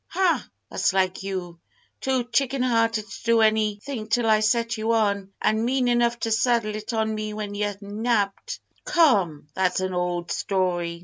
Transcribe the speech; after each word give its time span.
"Ha! 0.07 0.47
that's 0.71 0.93
like 0.93 1.21
you. 1.21 1.59
Too 1.99 2.23
chicken 2.23 2.63
hearted 2.63 3.07
to 3.07 3.23
do 3.23 3.41
any 3.41 3.79
thing 3.83 4.07
till 4.07 4.25
I 4.25 4.39
set 4.39 4.75
you 4.75 4.93
on, 4.93 5.31
an' 5.39 5.63
mean 5.63 5.87
enough 5.87 6.19
to 6.21 6.31
saddle 6.31 6.73
it 6.75 6.91
on 6.91 7.13
me 7.13 7.33
when 7.35 7.53
ye'r 7.53 7.75
nabbed." 7.81 8.57
"Come, 8.83 9.49
that's 9.53 9.79
an 9.79 9.93
old 9.93 10.31
story!" 10.31 10.99